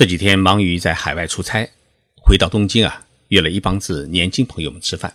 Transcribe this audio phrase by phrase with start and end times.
[0.00, 1.70] 这几天忙于在海外出差，
[2.16, 5.14] 回到东京啊，约了一帮子年轻朋友们吃饭。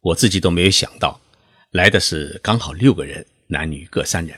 [0.00, 1.20] 我自己都没有想到，
[1.70, 4.36] 来的是刚好六个人，男女各三人。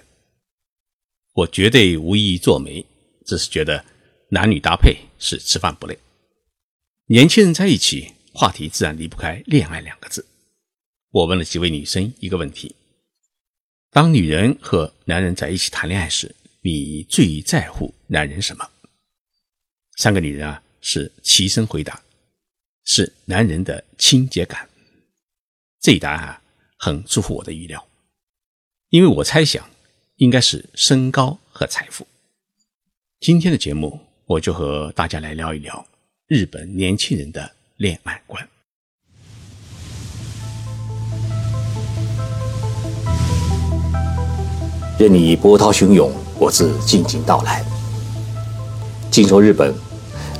[1.32, 2.84] 我绝对无意做媒，
[3.24, 3.82] 只是觉得
[4.28, 5.98] 男女搭配是吃饭不累。
[7.06, 10.26] 年轻人在一起，话题自然离不开恋爱两个字。
[11.10, 12.76] 我问了几位女生一个问题：
[13.92, 18.68] 当女人和男人在一起谈恋爱时，你最在乎男人什么？
[19.98, 22.00] 三个女人啊是齐声回答：
[22.84, 24.68] 是男人的清洁感。
[25.80, 26.40] 这一答案啊
[26.78, 27.84] 很出乎我的预料，
[28.90, 29.68] 因为我猜想
[30.18, 32.06] 应该是身高和财富。
[33.18, 35.84] 今天的节目，我就和大家来聊一聊
[36.28, 38.48] 日本年轻人的恋爱观。
[44.96, 47.64] 任你波涛汹涌，我自静静到来。
[49.10, 49.74] 静说日本，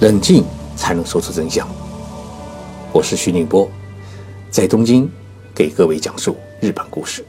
[0.01, 0.45] 冷静
[0.77, 1.69] 才能说出真相。
[2.95, 3.69] 我是徐宁波，
[4.49, 5.11] 在东京
[5.53, 7.27] 给各位讲述日本故事。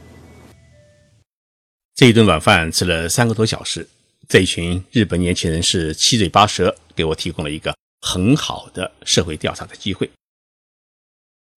[1.96, 3.88] 这一顿晚饭吃了三个多小时，
[4.28, 10.08] 这一群日本年轻人是七嘴八舌，给我提供了一个很好的社会调查的机会。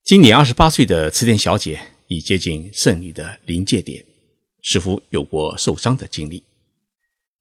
[0.03, 4.03] 今年二十八岁的池田小姐已接近胜利的临界点。
[4.63, 6.41] 似乎有过受伤的经历，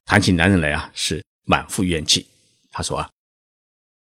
[0.04, 2.26] 谈起男人来啊，是满腹怨气。
[2.70, 3.08] 他说啊，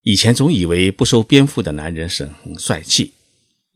[0.04, 3.14] 以前总以为不收边幅的男人是很帅气，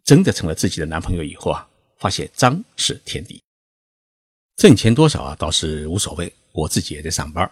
[0.04, 3.42] 真的成了自己的男朋友以后啊，发现脏是天敌。
[4.56, 7.50] 挣钱多少啊倒是无所谓，我自己也在上班，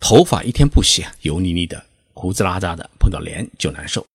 [0.00, 4.06] 头发一天不洗啊，油腻腻的，胡子拉碴的，碰到脸就难受，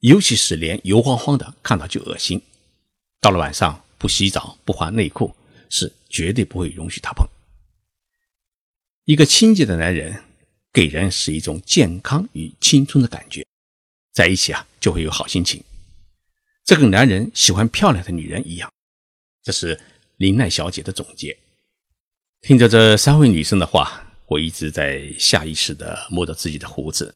[0.00, 2.42] 尤其是脸油晃晃的，看到就恶心。
[3.20, 5.34] 到了晚上不洗澡不换内裤。
[5.68, 7.26] 是绝对不会容许他碰。
[9.04, 10.22] 一个清洁的男人，
[10.76, 13.42] 给人是一种健康与青春的感觉，
[14.12, 15.64] 在一起啊就会有好心情。
[16.66, 18.70] 这跟男人喜欢漂亮的女人一样。
[19.42, 19.80] 这是
[20.18, 21.34] 林奈小姐的总结。
[22.42, 27.14] 听着这三位女生的话，我一直在下意识地摸着自己的胡子。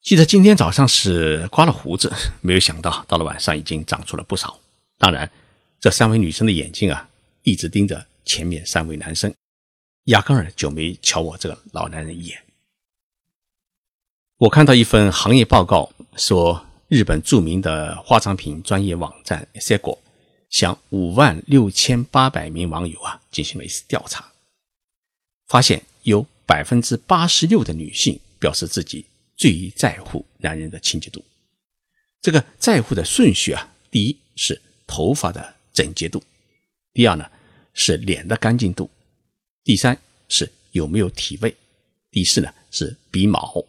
[0.00, 2.12] 记得今天早上是刮了胡子，
[2.42, 4.60] 没有想到到了晚上已经长出了不少。
[4.98, 5.28] 当然，
[5.80, 7.10] 这三位女生的眼睛啊。
[7.42, 9.34] 一直盯着前面三位男生，
[10.04, 12.40] 压根儿就没瞧我这个老男人一眼。
[14.38, 19.98] 我看到一份行业报告说，日本著名的化妆品专业网站 Seiko
[20.50, 24.32] 向五万六千八百名网友啊进行了一次调查，
[25.46, 29.06] 发现有百分之八十六的女性表示自己
[29.36, 31.24] 最在乎男人的清洁度。
[32.20, 36.22] 这个在乎的顺序啊，第一是头发的整洁度，
[36.92, 37.24] 第二呢。
[37.76, 38.88] 是脸的干净度，
[39.64, 41.52] 第三是有没有体味，
[42.12, 43.64] 第四呢是鼻毛，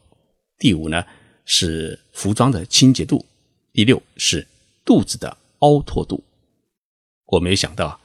[0.57, 1.03] 第五呢
[1.45, 3.25] 是服装的清洁度，
[3.73, 4.47] 第六是
[4.83, 6.23] 肚子的凹凸度。
[7.25, 7.99] 我没有想到，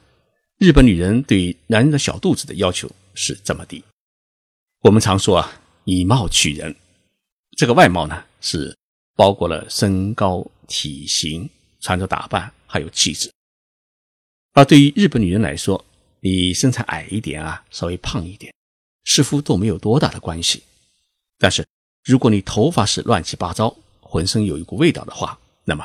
[0.58, 3.82] 日本女人对男人的小肚子的要求是这么低。
[4.80, 6.74] 我们常说啊，以貌取人，
[7.56, 8.76] 这个外貌呢是
[9.14, 11.48] 包括了身高、体型、
[11.80, 13.30] 穿着打扮还有气质，
[14.52, 15.84] 而对于日本女人来说，
[16.20, 18.52] 你身材矮一点啊，稍微胖一点，
[19.04, 20.62] 似乎都没有多大的关系。
[21.38, 21.66] 但是，
[22.04, 25.84] 如果你头发是乱七八糟，浑身有一股味道的话，那么，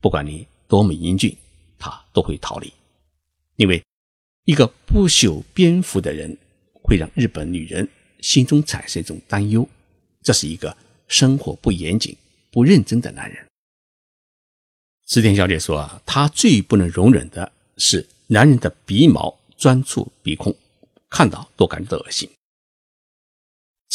[0.00, 1.36] 不管你多么英俊，
[1.78, 2.72] 他都会逃离。
[3.56, 3.82] 因为，
[4.44, 6.36] 一个不修边幅的人，
[6.72, 7.88] 会让日本女人
[8.20, 9.68] 心中产生一种担忧：
[10.22, 10.76] 这是一个
[11.08, 12.16] 生活不严谨、
[12.50, 13.46] 不认真的男人。
[15.06, 19.38] 池田小姐说啊，她最不能容忍的是男人的鼻毛。
[19.56, 20.54] 钻出鼻孔，
[21.08, 22.28] 看到都感觉到恶心。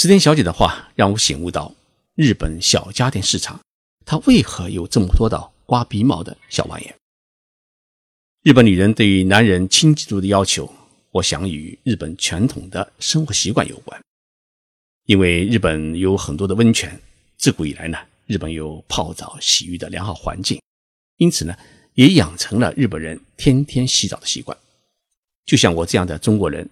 [0.01, 1.75] 石田小姐的话让我醒悟到，
[2.15, 3.59] 日本小家电市场，
[4.05, 6.89] 它为何有这么多的刮鼻毛的小玩意？
[8.41, 10.73] 日本女人对于男人清洁度的要求，
[11.11, 14.01] 我想与日本传统的生活习惯有关。
[15.07, 16.97] 因为日本有很多的温泉，
[17.35, 20.61] 自古以来呢，日本有泡澡洗浴的良好环境，
[21.17, 21.53] 因此呢，
[21.95, 24.57] 也养成了日本人天天洗澡的习惯。
[25.45, 26.69] 就像我这样的中国人，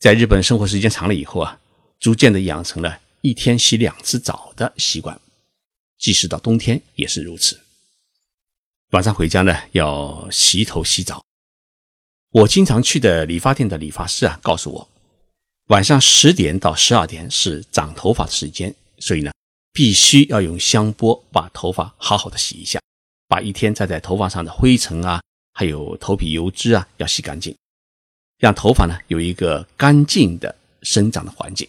[0.00, 1.60] 在日本生活时间长了以后啊，
[2.00, 5.20] 逐渐的养成了一天洗两次澡的习惯，
[5.98, 7.60] 即使到冬天也是如此。
[8.90, 11.22] 晚上回家呢，要洗头洗澡。
[12.30, 14.88] 我经常去的理发店的理发师啊，告诉我，
[15.66, 19.32] 晚上十点到十二点是长头发的时间，所以呢，
[19.72, 22.80] 必须要用香波把头发好好的洗一下，
[23.26, 25.22] 把一天栽在头发上的灰尘啊，
[25.52, 27.56] 还有头皮油脂啊，要洗干净。
[28.38, 31.68] 让头发呢有一个干净的生长的环境。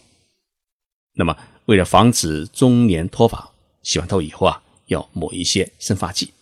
[1.20, 1.36] 那么，
[1.66, 3.50] 为了防止中年脱发，
[3.82, 6.32] 洗完头以后啊，要抹一些生发剂。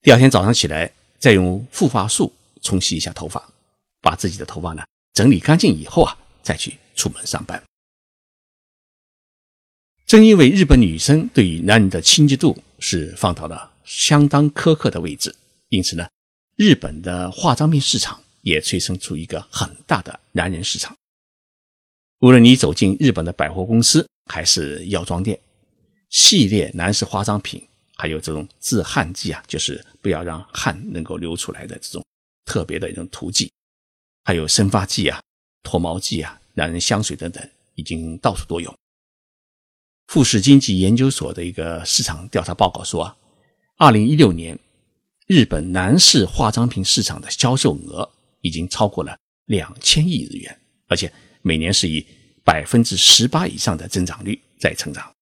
[0.00, 2.32] 第二天早上起来，再用护发素
[2.62, 3.52] 冲洗一下头发，
[4.00, 4.82] 把自己的头发呢
[5.12, 7.62] 整理干净以后啊，再去出门上班。
[10.06, 15.36] 正因为日本女生对于男人的清洁度是放到了相当苛刻的位置，
[15.68, 16.08] 因此呢，
[16.56, 20.96] 日本的化妆品市场也催生出一个很大的男人市场。
[22.20, 25.38] 无论你走进日本的百货公司还是药妆店，
[26.08, 27.62] 系列男士化妆品，
[27.96, 32.02] 还有这种治汗剂啊，就是不要让汗能够流出来的这种
[32.46, 33.52] 特别的一种涂剂，
[34.24, 35.20] 还有生发剂啊、
[35.62, 38.74] 脱毛剂啊、男人香水等等，已经到处都有。
[40.06, 43.16] 富士经济研究所的一个市场调查报告说啊，
[43.76, 44.58] 二零一六年
[45.26, 48.10] 日本男士化妆品市场的销售额
[48.40, 51.12] 已经超过了两千亿日元，而且
[51.46, 52.04] 每年是以
[52.42, 55.12] 百分之十八以上的增长率在成长。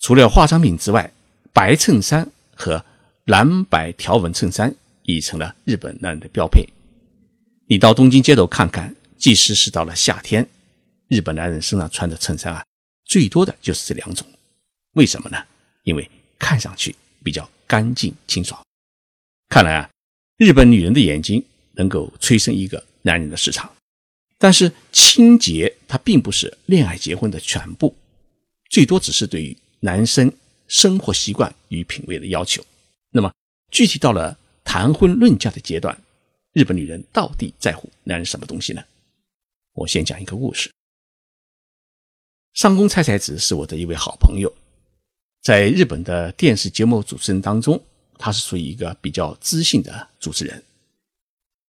[0.00, 1.12] 除了化妆品之外，
[1.52, 2.82] 白衬衫和
[3.26, 6.66] 蓝白条纹衬衫已成了日本男人的标配。
[7.66, 10.48] 你到东京街头看看，即使是到了夏天。
[11.08, 12.64] 日本男人身上穿的衬衫啊，
[13.04, 14.26] 最多的就是这两种，
[14.92, 15.36] 为什么呢？
[15.82, 18.58] 因为看上去比较干净清爽。
[19.50, 19.90] 看来啊，
[20.38, 23.70] 日本女人的眼睛能够催生一个男人的市场。
[24.38, 27.94] 但是清洁它并不是恋爱结婚的全部，
[28.70, 30.32] 最多只是对于男生
[30.68, 32.64] 生活习惯与品味的要求。
[33.10, 33.32] 那么
[33.70, 36.00] 具体到了谈婚论嫁的阶段，
[36.52, 38.82] 日本女人到底在乎男人什么东西呢？
[39.74, 40.70] 我先讲一个故事。
[42.54, 44.52] 上宫菜菜子是我的一位好朋友，
[45.42, 47.80] 在日本的电视节目主持人当中，
[48.18, 50.62] 他是属于一个比较知性的主持人。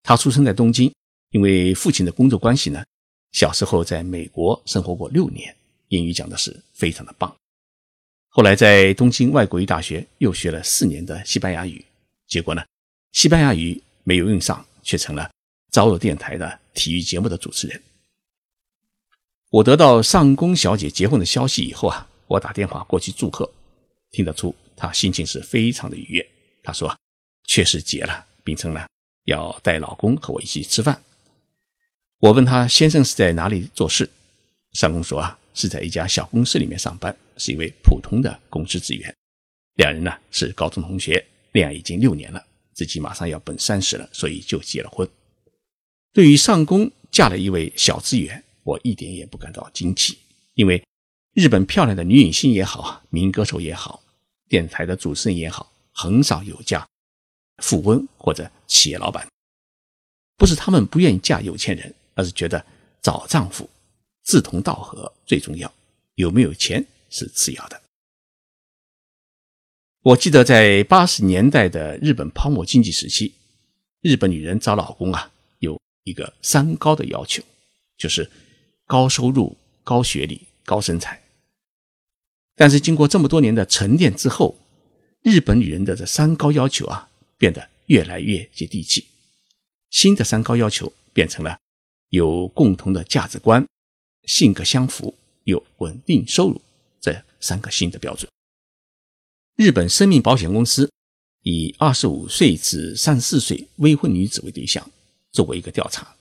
[0.03, 0.93] 他出生在东京，
[1.31, 2.83] 因为父亲的工作关系呢，
[3.31, 5.55] 小时候在美国生活过六年，
[5.89, 7.33] 英语讲的是非常的棒。
[8.29, 11.83] 后来在东京外国语大学又学了四年的西班牙语，
[12.27, 12.63] 结果呢，
[13.11, 15.29] 西班牙语没有用上，却成了
[15.71, 17.81] 朝日电台的体育节目的主持人。
[19.51, 23.51] 我得到上宫小姐结婚的消息以后啊，我打电话过去祝贺，
[24.11, 26.27] 听得出她心情是非常的愉悦。
[26.63, 26.95] 她说
[27.45, 28.87] 确实结了，并称呢
[29.25, 30.99] 要带老公和我一起吃饭。
[32.19, 34.09] 我问她先生是在哪里做事，
[34.73, 39.15] 上宫说啊是在一家小公司里面上班，是一位普通的公司职员。
[39.75, 45.07] 两人呢是高中同学，恋爱已经六年了，自己马上要奔三十了，所以就结了婚。
[46.13, 48.43] 对于上宫嫁了一位小职员。
[48.61, 50.19] 我一点也不感到惊奇，
[50.53, 50.83] 因为
[51.33, 54.03] 日本漂亮的女影星也好，民歌手也好，
[54.47, 56.87] 电台的主持人也好，很少有嫁
[57.63, 59.27] 富翁或者企业老板。
[60.37, 62.65] 不是他们不愿意嫁有钱人，而是觉得
[63.01, 63.69] 找丈夫
[64.23, 65.73] 志同道合最重要，
[66.15, 67.81] 有没有钱是次要的。
[70.01, 73.33] 我记得在八十年代的日本泡沫经济时期，
[74.01, 77.43] 日本女人找老公啊，有一个三高的要求，
[77.97, 78.29] 就是。
[78.89, 81.21] 高收入、高学历、高身材，
[82.55, 84.57] 但是经过这么多年的沉淀之后，
[85.21, 87.07] 日本女人的这三高要求啊，
[87.37, 89.05] 变得越来越接地气。
[89.91, 91.59] 新的三高要求变成了
[92.09, 93.65] 有共同的价值观、
[94.25, 96.61] 性格相符、有稳定收入
[96.99, 98.29] 这三个新的标准。
[99.55, 100.91] 日本生命保险公司
[101.43, 104.89] 以二十五岁至三十四岁未婚女子为对象，
[105.31, 106.15] 做过一个调查，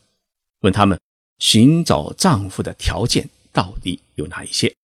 [0.61, 0.99] 问他们。
[1.41, 4.75] 寻找丈夫的条件到底有哪一些？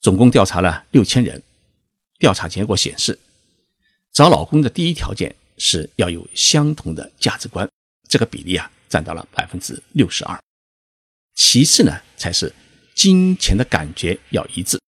[0.00, 1.40] 总共调查了六千人。
[2.18, 3.16] 调查结果显示，
[4.12, 7.70] 找老公的第一条件是要有相同的价值观，
[8.08, 10.40] 这个比例啊占到了百分之六十二。
[11.34, 12.54] 其次呢，才是
[12.94, 14.78] 金钱的感觉要一致，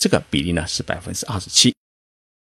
[0.00, 1.72] 这个比例呢是百分之二十七。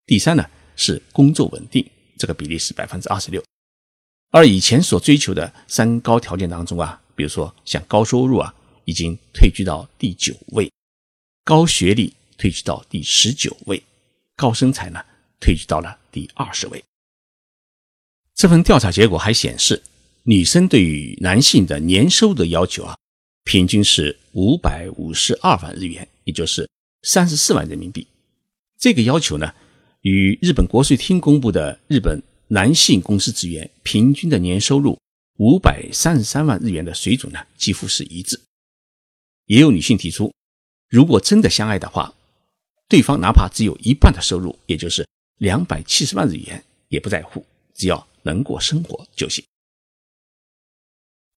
[0.05, 0.45] 第三呢
[0.77, 3.43] 是工作稳定，这个比例是百分之二十六。
[4.33, 6.99] 而以前所追求的三高条件当中啊。
[7.15, 8.55] 比如说，像高收入啊，
[8.87, 10.67] 已经退居到第九位；
[11.45, 13.79] 高学历退居到第十九位；
[14.35, 15.05] 高身材呢，
[15.39, 16.83] 退居到了第二十位。
[18.35, 19.83] 这份调查结果还显示，
[20.25, 22.97] 女生对于男性的年收入的要求啊，
[23.45, 26.69] 平均是五百五十二万日元，也就是
[27.03, 28.07] 三十四万人民币。
[28.79, 29.53] 这个要求呢，
[30.03, 34.99] 与日本国税厅公布的日本男性公司职员平均的年收入。
[35.39, 38.41] 五百三十三万日元的水准呢，几乎是一致。
[39.47, 40.33] 也有女性提出，
[40.89, 42.15] 如果真的相爱的话，
[42.87, 45.05] 对方哪怕只有一半的收入，也就是
[45.39, 49.43] 两百七十万日元，也不在乎，只要能过生活就行。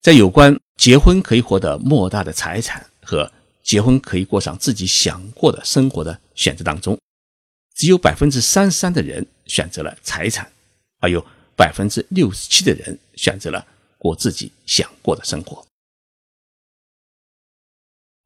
[0.06, 3.32] 在有关结婚可以获得莫大的财产和
[3.64, 6.96] 结婚可以过上自己想过的生活的选择当中，
[7.74, 10.48] 只有百分之三十三的人选择了财产，
[11.00, 11.26] 而有
[11.58, 13.66] 百分之六十七的人选择了
[13.98, 15.66] 过自己想过的生活。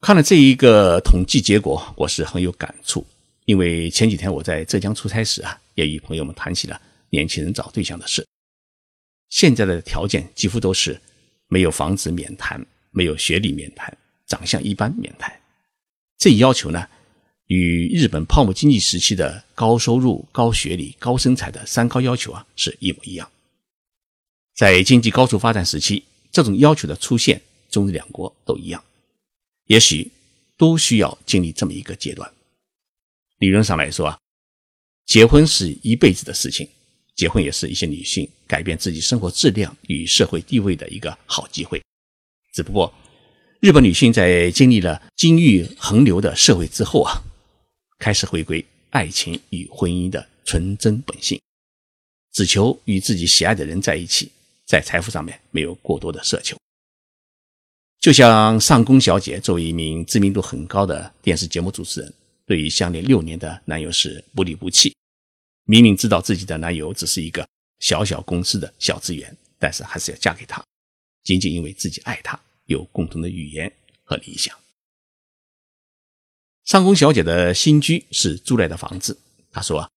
[0.01, 3.07] 看了这一个统计结果，我是很有感触，
[3.45, 6.81] 因为前几天我在浙江出差时啊，也与朋友们谈起了
[7.11, 8.27] 年轻人找对象的事。
[9.29, 10.99] 现在的条件几乎都是
[11.49, 15.37] 没有房子免谈，没有学历免谈，长相一般免谈。
[16.17, 16.87] 这一要求呢，
[17.47, 23.29] 与日本泡沫经济时期的高收入、高学历、高身材的三高要求啊是一模一样。
[24.55, 28.83] 在经济高速发展时期，这种要求的出现，中日两国都一样。
[29.65, 30.11] 也许
[30.57, 32.31] 都需要经历这么一个阶段。
[33.37, 34.19] 理论上来说啊，
[35.05, 36.69] 结婚是一辈子的事情，
[37.19, 41.83] 结婚也是一些女性改变自己生活质量与社会地位的一个好机会。
[42.53, 42.93] 只不过，
[43.59, 47.21] 日本女性在经历了金玉横流的社会之后啊，
[47.97, 51.37] 开始回归爱情与婚姻的纯真本性，
[52.31, 54.31] 只求与自己喜爱的人在一起，
[54.65, 56.55] 在财富上面没有过多的奢求。
[57.99, 62.13] 就像上宫小姐作为一名知名度很高的电视节目主持人，
[62.45, 64.95] 对于相恋六年的男友是不离不弃。
[65.69, 67.47] 明明知道自己的男友只是一个
[67.77, 70.65] 小小公司的小职员，但是还是要嫁给他，
[71.23, 73.71] 仅仅因为自己爱他，有共同的语言
[74.03, 74.57] 和理想。
[76.65, 79.15] 上宫小姐的新居是租来的房子，
[79.51, 79.87] 她说，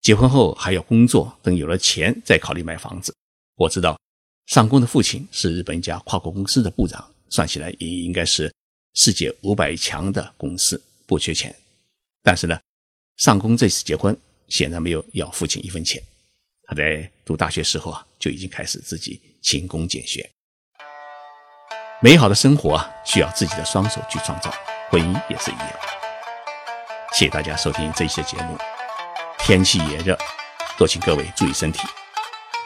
[0.00, 3.14] 结婚后还要工作，等有了钱再考虑买房子。
[3.54, 3.96] 我知道，
[4.46, 7.08] 上宫的父亲是日本一家跨国公司的部长。
[7.30, 8.52] 算起来也应该是
[8.94, 11.54] 世界五百强的公司，不缺钱。
[12.20, 12.60] 但是呢，
[13.16, 14.16] 上宫这次结婚
[14.48, 16.02] 显然没有要父亲一分钱。
[16.66, 20.28] 他在读大学时候啊，就已经开始自己勤工俭学。
[22.00, 24.50] 美好的生活啊，需要自己的双手去创造，
[24.90, 25.70] 婚姻也是一样。
[27.12, 28.58] 谢谢大家收听这一期的节目。
[29.38, 30.18] 天气炎热，
[30.78, 31.80] 多请各位注意身体。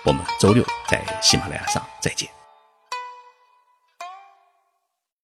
[0.05, 2.38] 我们周六在喜马拉雅上再见。